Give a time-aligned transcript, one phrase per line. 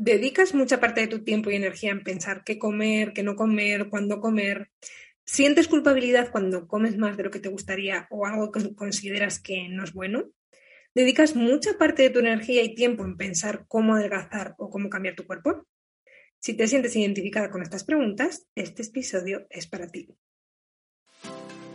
[0.00, 3.88] ¿Dedicas mucha parte de tu tiempo y energía en pensar qué comer, qué no comer,
[3.88, 4.70] cuándo comer?
[5.24, 9.68] ¿Sientes culpabilidad cuando comes más de lo que te gustaría o algo que consideras que
[9.68, 10.30] no es bueno?
[10.94, 15.16] ¿Dedicas mucha parte de tu energía y tiempo en pensar cómo adelgazar o cómo cambiar
[15.16, 15.66] tu cuerpo?
[16.38, 20.14] Si te sientes identificada con estas preguntas, este episodio es para ti.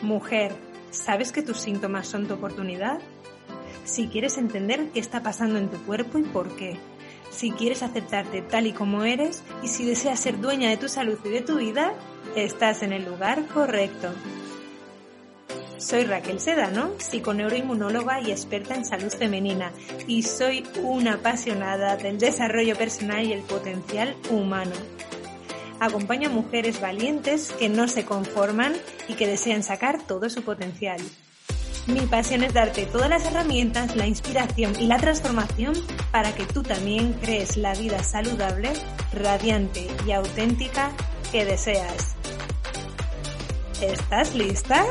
[0.02, 0.54] Mujer,
[0.92, 3.02] ¿sabes que tus síntomas son tu oportunidad?
[3.84, 6.78] Si quieres entender qué está pasando en tu cuerpo y por qué
[7.34, 11.18] si quieres aceptarte tal y como eres y si deseas ser dueña de tu salud
[11.26, 11.94] y de tu vida,
[12.36, 14.10] estás en el lugar correcto.
[15.78, 19.74] Soy Raquel Sedano, psiconeuroinmunóloga y experta en salud femenina,
[20.08, 24.72] y soy una apasionada del desarrollo personal y el potencial humano.
[25.82, 28.74] Acompaño a mujeres valientes que no se conforman
[29.10, 31.02] y que desean sacar todo su potencial.
[31.86, 35.74] Mi pasión es darte todas las herramientas, la inspiración y la transformación
[36.14, 38.70] para que tú también crees la vida saludable,
[39.12, 40.96] radiante y auténtica
[41.30, 42.16] que deseas.
[43.82, 44.86] ¿Estás lista?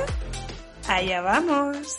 [0.86, 1.96] Allá vamos.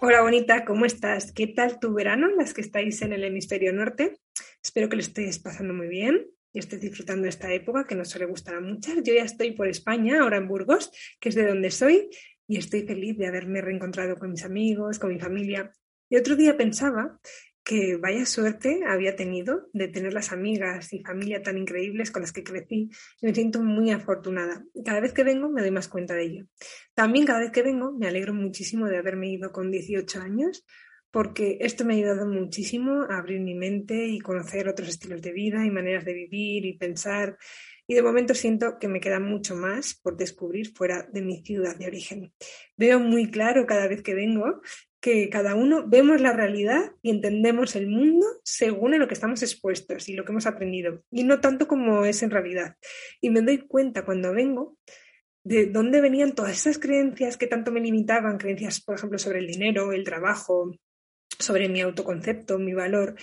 [0.00, 1.32] Hola bonita, ¿cómo estás?
[1.32, 4.18] ¿Qué tal tu verano, las que estáis en el hemisferio norte?
[4.62, 8.10] Espero que lo estés pasando muy bien y estés disfrutando de esta época que nos
[8.10, 8.96] suele gustar a muchas.
[9.02, 12.10] Yo ya estoy por España, ahora en Burgos, que es de donde soy,
[12.46, 15.72] y estoy feliz de haberme reencontrado con mis amigos, con mi familia.
[16.08, 17.18] Y otro día pensaba
[17.64, 22.32] que vaya suerte había tenido de tener las amigas y familia tan increíbles con las
[22.32, 24.64] que crecí y me siento muy afortunada.
[24.84, 26.46] Cada vez que vengo me doy más cuenta de ello.
[26.94, 30.66] También cada vez que vengo me alegro muchísimo de haberme ido con 18 años
[31.10, 35.32] porque esto me ha ayudado muchísimo a abrir mi mente y conocer otros estilos de
[35.32, 37.38] vida y maneras de vivir y pensar
[37.86, 41.76] y de momento siento que me queda mucho más por descubrir fuera de mi ciudad
[41.76, 42.32] de origen.
[42.76, 44.62] Veo muy claro cada vez que vengo
[45.04, 49.42] que cada uno vemos la realidad y entendemos el mundo según en lo que estamos
[49.42, 52.76] expuestos y lo que hemos aprendido, y no tanto como es en realidad.
[53.20, 54.78] Y me doy cuenta cuando vengo
[55.44, 59.46] de dónde venían todas esas creencias que tanto me limitaban, creencias, por ejemplo, sobre el
[59.46, 60.72] dinero, el trabajo,
[61.38, 63.14] sobre mi autoconcepto, mi valor,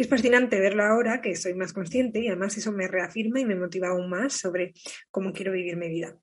[0.00, 3.44] y es fascinante verlo ahora que soy más consciente y además eso me reafirma y
[3.44, 4.72] me motiva aún más sobre
[5.10, 6.16] cómo quiero vivir mi vida.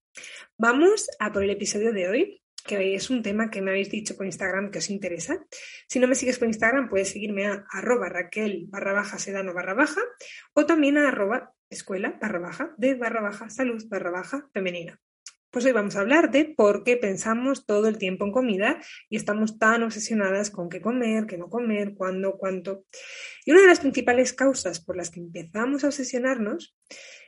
[0.57, 4.17] Vamos a por el episodio de hoy, que es un tema que me habéis dicho
[4.17, 5.45] por Instagram que os interesa.
[5.87, 9.75] Si no me sigues por Instagram, puedes seguirme a arroba raquel barra baja sedano barra
[9.75, 10.01] baja
[10.55, 14.99] o también a arroba escuela barra baja de barra baja salud barra baja femenina.
[15.57, 18.79] Pues hoy vamos a hablar de por qué pensamos todo el tiempo en comida
[19.09, 22.85] y estamos tan obsesionadas con qué comer, qué no comer, cuándo, cuánto.
[23.43, 26.77] Y una de las principales causas por las que empezamos a obsesionarnos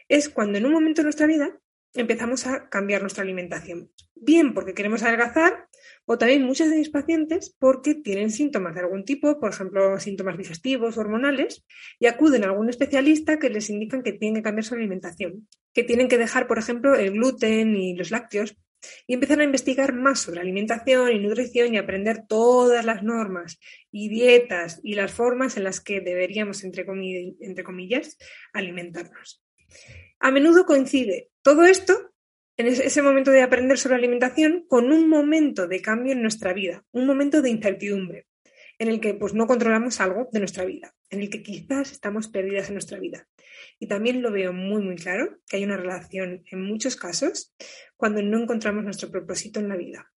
[0.09, 1.59] es cuando en un momento de nuestra vida
[1.95, 3.89] empezamos a cambiar nuestra alimentación.
[4.13, 5.67] Bien porque queremos adelgazar
[6.05, 10.37] o también muchas de mis pacientes porque tienen síntomas de algún tipo, por ejemplo, síntomas
[10.37, 11.65] digestivos, hormonales,
[11.99, 15.83] y acuden a algún especialista que les indican que tienen que cambiar su alimentación, que
[15.83, 18.55] tienen que dejar, por ejemplo, el gluten y los lácteos
[19.07, 23.59] y empiezan a investigar más sobre alimentación y nutrición y aprender todas las normas
[23.91, 26.85] y dietas y las formas en las que deberíamos, entre,
[27.41, 28.17] entre comillas,
[28.53, 29.43] alimentarnos.
[30.19, 32.11] A menudo coincide todo esto
[32.57, 36.83] en ese momento de aprender sobre alimentación con un momento de cambio en nuestra vida,
[36.91, 38.27] un momento de incertidumbre,
[38.79, 42.29] en el que pues, no controlamos algo de nuestra vida, en el que quizás estamos
[42.29, 43.27] perdidas en nuestra vida.
[43.77, 47.53] Y también lo veo muy, muy claro, que hay una relación en muchos casos
[47.97, 50.11] cuando no encontramos nuestro propósito en la vida.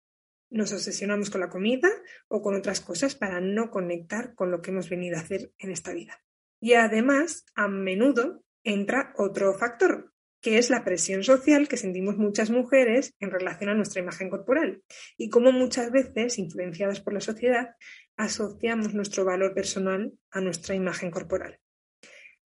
[0.50, 1.88] Nos obsesionamos con la comida
[2.28, 5.70] o con otras cosas para no conectar con lo que hemos venido a hacer en
[5.70, 6.22] esta vida.
[6.60, 10.09] Y además, a menudo entra otro factor,
[10.40, 14.82] que es la presión social que sentimos muchas mujeres en relación a nuestra imagen corporal
[15.16, 17.74] y cómo muchas veces, influenciadas por la sociedad,
[18.16, 21.58] asociamos nuestro valor personal a nuestra imagen corporal.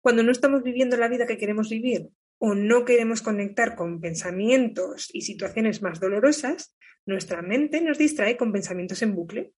[0.01, 5.09] Cuando no estamos viviendo la vida que queremos vivir o no queremos conectar con pensamientos
[5.11, 9.53] y situaciones más dolorosas, nuestra mente nos distrae con pensamientos en bucle.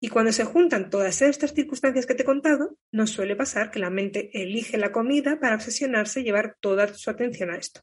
[0.00, 3.78] Y cuando se juntan todas estas circunstancias que te he contado, nos suele pasar que
[3.78, 7.80] la mente elige la comida para obsesionarse y llevar toda su atención a esto.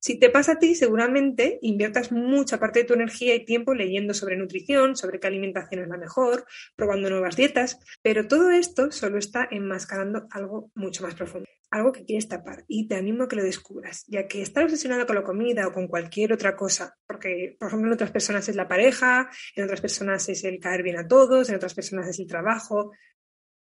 [0.00, 4.14] Si te pasa a ti, seguramente inviertas mucha parte de tu energía y tiempo leyendo
[4.14, 6.44] sobre nutrición, sobre qué alimentación es la mejor,
[6.76, 11.48] probando nuevas dietas, pero todo esto solo está enmascarando algo mucho más profundo.
[11.74, 15.06] Algo que quieres tapar y te animo a que lo descubras, ya que estar obsesionado
[15.06, 18.54] con la comida o con cualquier otra cosa, porque por ejemplo en otras personas es
[18.54, 22.20] la pareja, en otras personas es el caer bien a todos, en otras personas es
[22.20, 22.92] el trabajo,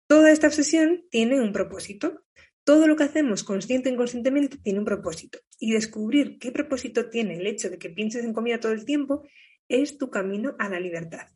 [0.07, 2.23] toda esta obsesión tiene un propósito.
[2.63, 7.35] Todo lo que hacemos consciente o inconscientemente tiene un propósito y descubrir qué propósito tiene
[7.35, 9.27] el hecho de que pienses en comida todo el tiempo
[9.67, 11.27] es tu camino a la libertad.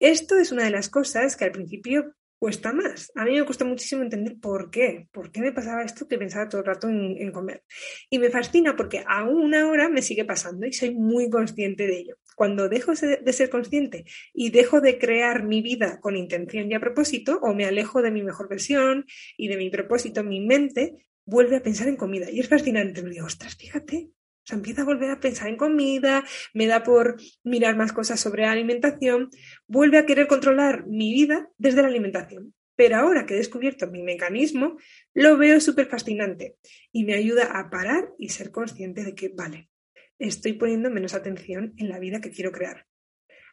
[0.00, 3.10] Esto es una de las cosas que al principio cuesta más.
[3.14, 6.46] A mí me cuesta muchísimo entender por qué, por qué me pasaba esto que pensaba
[6.46, 7.62] todo el rato en, comer.
[8.10, 12.16] Y me fascina porque aún ahora me sigue pasando y soy muy consciente de ello.
[12.36, 14.04] Cuando dejo de ser consciente
[14.34, 18.10] y dejo de crear mi vida con intención y a propósito, o me alejo de
[18.10, 19.06] mi mejor versión
[19.38, 22.30] y de mi propósito, mi mente vuelve a pensar en comida.
[22.30, 23.02] Y es fascinante.
[23.02, 24.10] Me ostras, fíjate,
[24.44, 28.20] o sea, empiezo a volver a pensar en comida, me da por mirar más cosas
[28.20, 29.30] sobre alimentación,
[29.66, 32.54] vuelve a querer controlar mi vida desde la alimentación.
[32.76, 34.76] Pero ahora que he descubierto mi mecanismo,
[35.14, 36.56] lo veo súper fascinante
[36.92, 39.70] y me ayuda a parar y ser consciente de que, vale,
[40.18, 42.86] estoy poniendo menos atención en la vida que quiero crear.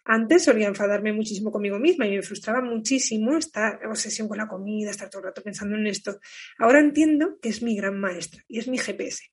[0.04, 4.90] Antes solía enfadarme muchísimo conmigo misma y me frustraba muchísimo esta obsesión con la comida,
[4.90, 6.20] estar todo el rato pensando en esto.
[6.58, 9.32] Ahora entiendo que es mi gran maestra y es mi GPS.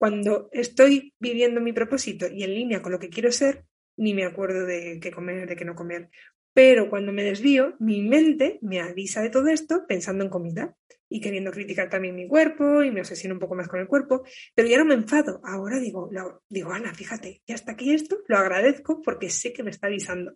[0.00, 3.66] Cuando estoy viviendo mi propósito y en línea con lo que quiero ser,
[3.98, 6.08] ni me acuerdo de qué comer, de qué no comer.
[6.54, 10.74] Pero cuando me desvío, mi mente me avisa de todo esto pensando en comida
[11.10, 14.22] y queriendo criticar también mi cuerpo y me obsesiono un poco más con el cuerpo,
[14.54, 15.42] pero ya no me enfado.
[15.44, 16.08] Ahora digo,
[16.48, 20.32] digo, Ana, fíjate, ya está aquí esto, lo agradezco porque sé que me está avisando.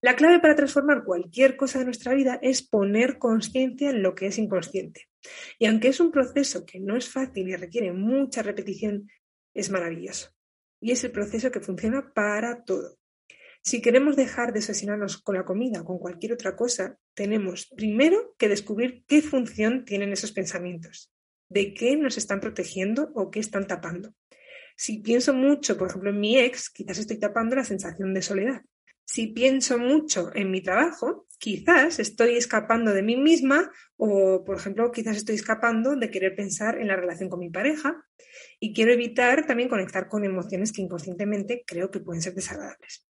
[0.00, 4.28] La clave para transformar cualquier cosa de nuestra vida es poner conciencia en lo que
[4.28, 5.07] es inconsciente.
[5.58, 9.10] Y aunque es un proceso que no es fácil y requiere mucha repetición,
[9.54, 10.30] es maravilloso.
[10.80, 12.98] Y es el proceso que funciona para todo.
[13.62, 18.34] Si queremos dejar de obsesionarnos con la comida o con cualquier otra cosa, tenemos primero
[18.38, 21.12] que descubrir qué función tienen esos pensamientos,
[21.48, 24.14] de qué nos están protegiendo o qué están tapando.
[24.76, 28.62] Si pienso mucho, por ejemplo, en mi ex, quizás estoy tapando la sensación de soledad
[29.08, 34.90] si pienso mucho en mi trabajo, quizás estoy escapando de mí misma o, por ejemplo,
[34.92, 38.04] quizás estoy escapando de querer pensar en la relación con mi pareja
[38.60, 43.06] y quiero evitar también conectar con emociones que inconscientemente creo que pueden ser desagradables.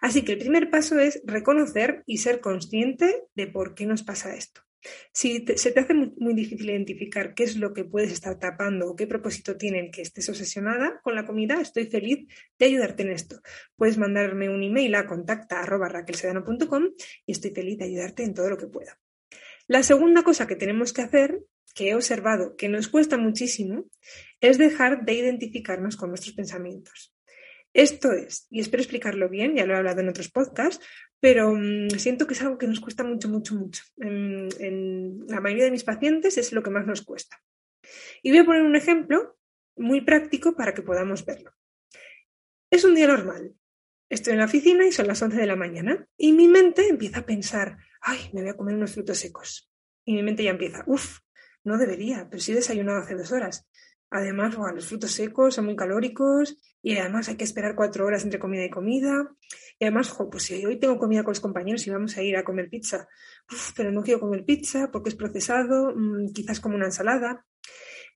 [0.00, 4.34] Así que el primer paso es reconocer y ser consciente de por qué nos pasa
[4.34, 4.67] esto.
[5.12, 8.96] Si se te hace muy, difícil identificar qué es lo que puedes estar tapando o
[8.96, 12.26] qué propósito tienen que estés obsesionada con la comida, estoy feliz
[12.58, 13.40] de ayudarte en esto.
[13.76, 15.64] Puedes mandarme un email a contacta
[17.26, 18.98] y estoy feliz de ayudarte en todo lo que pueda.
[19.66, 21.42] La segunda cosa que tenemos que hacer,
[21.74, 23.84] que he observado que nos cuesta muchísimo,
[24.40, 27.17] es dejar de identificarnos con nuestros pensamientos.
[27.74, 30.84] Esto es, y espero explicarlo bien, ya lo he hablado en otros podcasts,
[31.20, 33.82] pero mm, siento que es algo que nos cuesta mucho, mucho, mucho.
[33.98, 37.40] En, la mayoría de mis pacientes es lo que más nos cuesta.
[38.22, 39.36] Y voy a poner un ejemplo
[39.76, 41.52] muy práctico para que podamos verlo.
[42.70, 43.54] Es un día normal.
[44.10, 47.20] Estoy en la oficina y son las 11 de la mañana y mi mente empieza
[47.20, 49.70] a pensar, ay, me voy a comer unos frutos secos.
[50.04, 51.18] Y mi mente ya empieza, uff,
[51.64, 53.68] no debería, pero sí he desayunado hace dos horas.
[54.10, 58.38] Además, los frutos secos son muy calóricos y además hay que esperar cuatro horas entre
[58.38, 59.30] comida y comida.
[59.78, 62.44] Y además, pues si hoy tengo comida con los compañeros y vamos a ir a
[62.44, 63.06] comer pizza,
[63.76, 67.44] pero no quiero comer pizza porque es procesado, mm, quizás como una ensalada.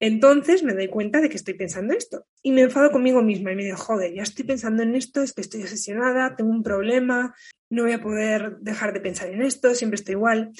[0.00, 3.56] Entonces me doy cuenta de que estoy pensando esto y me enfado conmigo misma y
[3.56, 7.34] me digo, joder, ya estoy pensando en esto, es que estoy obsesionada, tengo un problema,
[7.70, 10.50] no voy a poder dejar de pensar en esto, siempre estoy igual.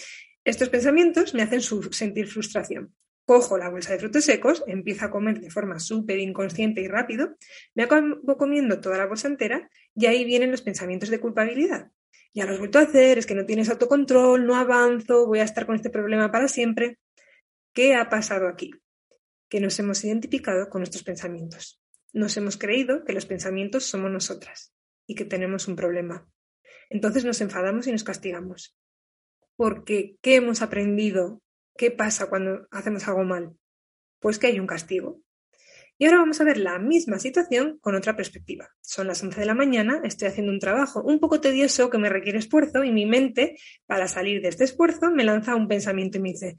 [0.45, 2.95] Estos pensamientos me hacen sentir frustración
[3.33, 7.39] cojo la bolsa de frutos secos, empiezo a comer de forma súper inconsciente y rápido,
[7.75, 11.91] me acabo comiendo toda la bolsa entera y ahí vienen los pensamientos de culpabilidad.
[12.35, 15.45] Ya lo has vuelto a hacer, es que no tienes autocontrol, no avanzo, voy a
[15.45, 16.99] estar con este problema para siempre.
[17.73, 18.71] ¿Qué ha pasado aquí?
[19.49, 21.81] Que nos hemos identificado con nuestros pensamientos.
[22.13, 24.75] Nos hemos creído que los pensamientos somos nosotras
[25.07, 26.29] y que tenemos un problema.
[26.91, 28.77] Entonces nos enfadamos y nos castigamos.
[29.57, 31.42] Porque, ¿qué hemos aprendido
[31.77, 33.57] ¿Qué pasa cuando hacemos algo mal?
[34.21, 35.21] Pues que hay un castigo.
[35.99, 38.69] Y ahora vamos a ver la misma situación con otra perspectiva.
[38.81, 42.09] Son las 11 de la mañana, estoy haciendo un trabajo un poco tedioso que me
[42.09, 46.23] requiere esfuerzo y mi mente, para salir de este esfuerzo, me lanza un pensamiento y
[46.23, 46.57] me dice,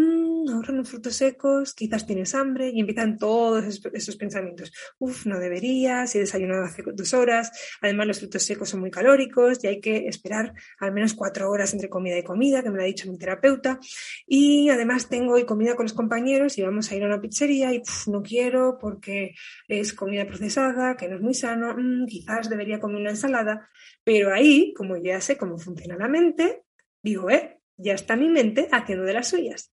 [0.00, 4.72] mmm, ahora unos frutos secos, quizás tienes hambre, y empiezan todos esos, pensamientos.
[4.98, 9.62] Uf, no deberías, he desayunado hace dos horas, además los frutos secos son muy calóricos
[9.62, 12.82] y hay que esperar al menos cuatro horas entre comida y comida, que me lo
[12.82, 13.78] ha dicho mi terapeuta,
[14.26, 17.72] y además tengo hoy comida con los compañeros y vamos a ir a una pizzería
[17.72, 19.34] y no quiero porque
[19.68, 23.68] es comida procesada, que no es muy sano, mm, quizás debería comer una ensalada,
[24.04, 26.62] pero ahí, como ya sé cómo funciona la mente,
[27.02, 29.72] digo, eh, ya está mi mente haciendo de las suyas.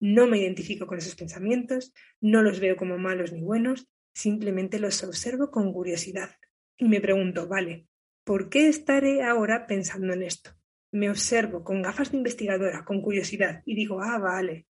[0.00, 5.02] No me identifico con esos pensamientos, no los veo como malos ni buenos, simplemente los
[5.02, 6.30] observo con curiosidad.
[6.76, 7.86] Y me pregunto, vale,
[8.24, 10.50] ¿por qué estaré ahora pensando en esto?
[10.92, 14.66] Me observo con gafas de investigadora, con curiosidad, y digo, ah, vale,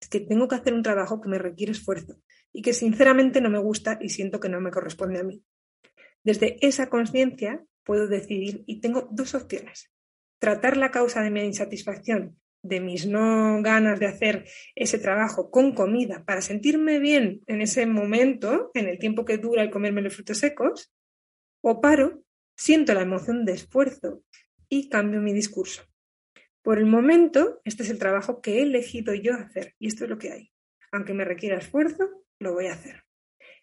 [0.00, 2.18] es que tengo que hacer un trabajo que me requiere esfuerzo
[2.52, 5.44] y que sinceramente no me gusta y siento que no me corresponde a mí.
[6.24, 9.92] Desde esa conciencia puedo decidir y tengo dos opciones.
[10.40, 15.74] Tratar la causa de mi insatisfacción, de mis no ganas de hacer ese trabajo con
[15.74, 20.14] comida para sentirme bien en ese momento, en el tiempo que dura el comerme los
[20.14, 20.92] frutos secos,
[21.60, 22.24] o paro,
[22.56, 24.22] siento la emoción de esfuerzo
[24.68, 25.82] y cambio mi discurso.
[26.62, 30.10] Por el momento, este es el trabajo que he elegido yo hacer y esto es
[30.10, 30.52] lo que hay.
[30.92, 33.04] Aunque me requiera esfuerzo, lo voy a hacer.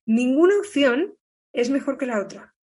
[0.05, 1.15] Ninguna opción
[1.53, 2.55] es mejor que la otra.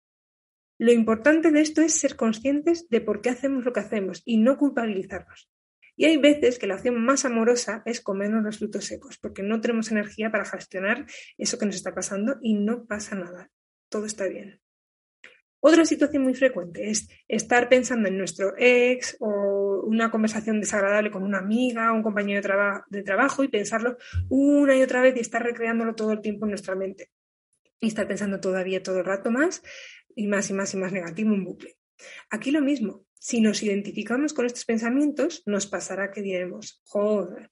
[0.79, 4.39] Lo importante de esto es ser conscientes de por qué hacemos lo que hacemos y
[4.39, 5.49] no culpabilizarnos.
[5.97, 9.61] Y hay veces que la opción más amorosa es comernos los frutos secos, porque no
[9.61, 11.07] tenemos energía para gestionar
[11.39, 13.51] eso que nos está pasando y no pasa nada.
[13.89, 14.61] Todo está bien.
[15.67, 21.23] Otra situación muy frecuente es estar pensando en nuestro ex o una conversación desagradable con
[21.23, 23.97] una amiga o un compañero de, de, trabajo y pensarlo
[24.29, 27.11] una y otra vez y estar recreándolo todo el tiempo en nuestra mente.
[27.81, 29.63] Y estar pensando todavía todo el rato más
[30.15, 31.77] y más y más y más negativo en bucle.
[32.29, 33.07] Aquí lo mismo.
[33.25, 37.51] Si nos identificamos con estos pensamientos, nos pasará que diremos, joder,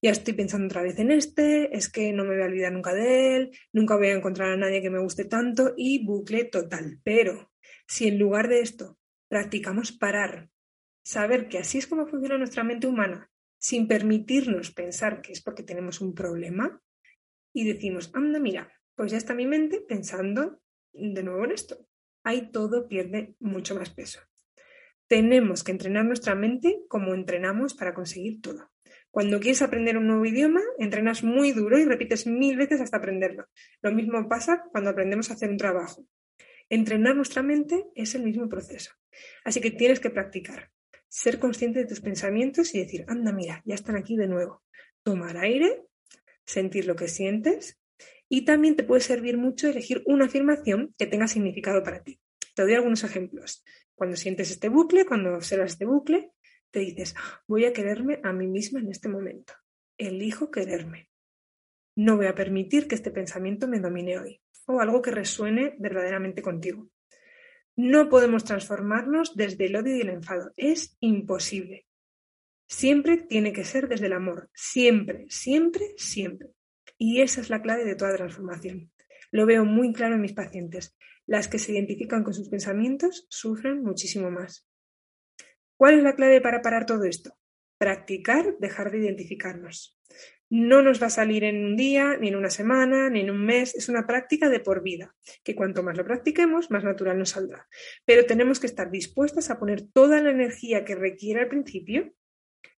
[0.00, 2.94] ya estoy pensando otra vez en este, es que no me voy a olvidar nunca
[2.94, 7.00] de él, nunca voy a encontrar a nadie que me guste tanto y bucle total.
[7.04, 7.52] Pero
[7.86, 8.98] si en lugar de esto
[9.28, 10.48] practicamos parar,
[11.04, 15.62] saber que así es como funciona nuestra mente humana, sin permitirnos pensar que es porque
[15.62, 16.80] tenemos un problema,
[17.52, 20.62] y decimos, anda, mira, pues ya está mi mente pensando
[20.94, 21.86] de nuevo en esto.
[22.24, 24.20] Ahí todo pierde mucho más peso.
[25.10, 28.70] Tenemos que entrenar nuestra mente como entrenamos para conseguir todo.
[29.10, 33.48] Cuando quieres aprender un nuevo idioma, entrenas muy duro y repites mil veces hasta aprenderlo.
[33.82, 36.06] Lo mismo pasa cuando aprendemos a hacer un trabajo.
[36.68, 38.92] Entrenar nuestra mente es el mismo proceso.
[39.44, 40.70] Así que tienes que practicar.
[41.08, 44.62] Ser consciente de tus pensamientos y decir, anda, mira, ya están aquí de nuevo.
[45.02, 45.86] Tomar aire,
[46.46, 47.80] sentir lo que sientes
[48.28, 52.20] y también te puede servir mucho elegir una afirmación que tenga significado para ti.
[52.54, 53.64] Te doy algunos ejemplos.
[54.00, 56.32] Cuando sientes este bucle, cuando observas este bucle,
[56.70, 57.14] te dices,
[57.46, 59.52] voy a quererme a mí misma en este momento.
[59.98, 61.10] Elijo quererme.
[61.96, 66.40] No voy a permitir que este pensamiento me domine hoy o algo que resuene verdaderamente
[66.40, 66.88] contigo.
[67.76, 70.54] No podemos transformarnos desde el odio y el enfado.
[70.56, 71.86] Es imposible.
[72.68, 74.48] Siempre tiene que ser desde el amor.
[74.54, 76.48] Siempre, siempre, siempre.
[76.96, 78.90] Y esa es la clave de toda transformación.
[79.30, 80.96] Lo veo muy claro en mis pacientes.
[81.26, 84.66] Las que se identifican con sus pensamientos sufren muchísimo más.
[85.76, 87.38] ¿Cuál es la clave para parar todo esto?
[87.78, 89.98] Practicar dejar de identificarnos.
[90.50, 93.46] No nos va a salir en un día, ni en una semana, ni en un
[93.46, 93.74] mes.
[93.76, 97.68] Es una práctica de por vida, que cuanto más lo practiquemos, más natural nos saldrá.
[98.04, 102.12] Pero tenemos que estar dispuestas a poner toda la energía que requiere al principio,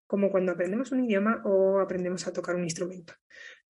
[0.08, 3.14] como cuando aprendemos un idioma o aprendemos a tocar un instrumento.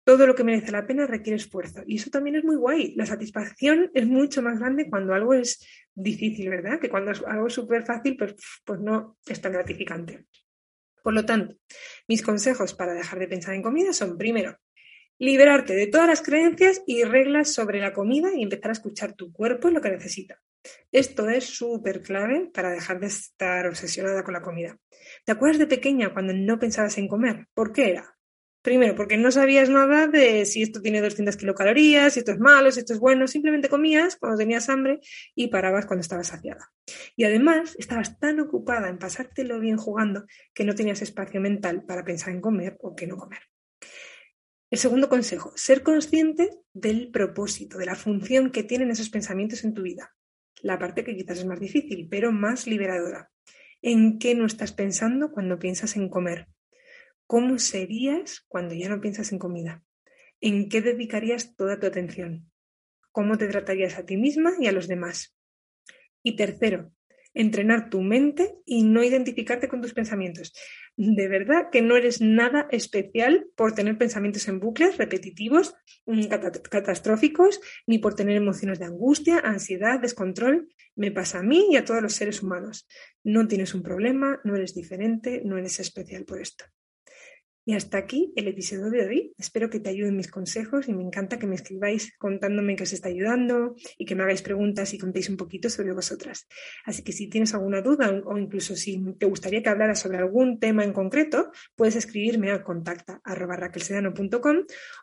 [0.08, 1.82] Todo lo que merece la pena requiere esfuerzo.
[1.86, 2.94] Y eso también es muy guay.
[2.96, 5.62] La satisfacción es mucho más grande cuando algo es
[5.94, 6.80] difícil, ¿verdad?
[6.80, 8.34] Que cuando algo es súper fácil, pues,
[8.64, 10.24] pues no es tan gratificante.
[11.02, 11.56] Por lo tanto,
[12.06, 14.56] mis consejos para dejar de pensar en comida son, primero,
[15.18, 19.30] liberarte de todas las creencias y reglas sobre la comida y empezar a escuchar tu
[19.30, 20.40] cuerpo y lo que necesita.
[20.90, 24.78] Esto es súper clave para dejar de estar obsesionada con la comida.
[25.26, 27.46] ¿Te acuerdas de pequeña cuando no pensabas en comer?
[27.52, 28.17] ¿Por qué era?
[28.62, 32.72] Primero, porque no sabías nada de si esto tiene 200 kilocalorías, si esto es malo,
[32.72, 33.28] si esto es bueno.
[33.28, 35.00] Simplemente comías cuando tenías hambre
[35.34, 36.70] y parabas cuando estabas saciada.
[37.16, 42.04] Y además, estabas tan ocupada en pasártelo bien jugando que no tenías espacio mental para
[42.04, 43.40] pensar en comer o qué no comer.
[44.70, 49.72] El segundo consejo, ser consciente del propósito, de la función que tienen esos pensamientos en
[49.72, 50.14] tu vida.
[50.60, 53.30] La parte que quizás es más difícil, pero más liberadora.
[53.80, 56.48] ¿En qué no estás pensando cuando piensas en comer?
[57.28, 59.84] ¿Cómo serías cuando ya no piensas en comida?
[60.40, 62.50] ¿En qué dedicarías toda tu atención?
[63.12, 65.36] ¿Cómo te tratarías a ti misma y a los demás?
[66.22, 66.90] Y tercero,
[67.34, 70.54] entrenar tu mente y no identificarte con tus pensamientos.
[70.96, 75.74] De verdad que no eres nada especial por tener pensamientos en bucles repetitivos,
[76.06, 76.28] mm,
[76.70, 80.66] catastróficos, ni por tener emociones de angustia, ansiedad, descontrol.
[80.96, 82.88] Me pasa a mí y a todos los seres humanos.
[83.22, 86.64] No tienes un problema, no eres diferente, no eres especial por esto.
[87.68, 89.34] Y hasta aquí el episodio de hoy.
[89.36, 92.94] Espero que te ayuden mis consejos y me encanta que me escribáis contándome que os
[92.94, 96.48] está ayudando y que me hagáis preguntas y contéis un poquito sobre vosotras.
[96.86, 100.58] Así que si tienes alguna duda o incluso si te gustaría que hablara sobre algún
[100.58, 103.20] tema en concreto, puedes escribirme a contacta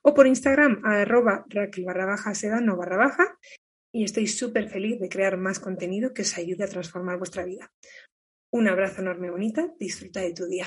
[0.01, 3.37] o por Instagram a arroba raquel barra baja sedano barra baja
[3.91, 7.71] y estoy súper feliz de crear más contenido que os ayude a transformar vuestra vida.
[8.49, 10.65] Un abrazo enorme bonita, disfruta de tu día.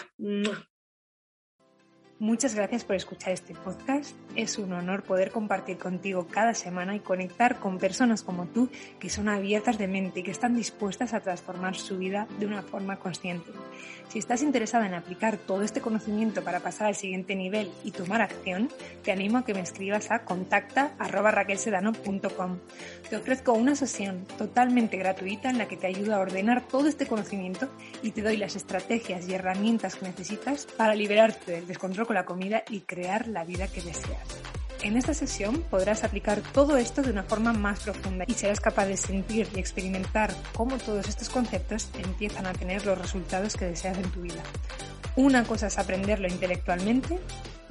[2.21, 4.17] Muchas gracias por escuchar este podcast.
[4.35, 9.09] Es un honor poder compartir contigo cada semana y conectar con personas como tú que
[9.09, 12.99] son abiertas de mente y que están dispuestas a transformar su vida de una forma
[12.99, 13.53] consciente.
[14.09, 18.21] Si estás interesada en aplicar todo este conocimiento para pasar al siguiente nivel y tomar
[18.21, 18.69] acción,
[19.05, 22.59] te animo a que me escribas a contacta.raquelsedano.com.
[23.09, 27.07] Te ofrezco una sesión totalmente gratuita en la que te ayudo a ordenar todo este
[27.07, 27.69] conocimiento
[28.03, 32.25] y te doy las estrategias y herramientas que necesitas para liberarte del descontrol con la
[32.25, 34.41] comida y crear la vida que deseas.
[34.83, 38.87] En esta sesión podrás aplicar todo esto de una forma más profunda y serás capaz
[38.87, 43.99] de sentir y experimentar cómo todos estos conceptos empiezan a tener los resultados que deseas
[43.99, 44.43] en tu vida.
[45.17, 47.19] Una cosa es aprenderlo intelectualmente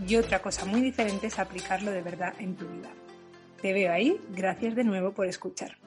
[0.06, 2.90] y otra cosa muy diferente es aplicarlo de verdad en tu vida.
[3.62, 5.87] Te veo ahí, gracias de nuevo por escuchar.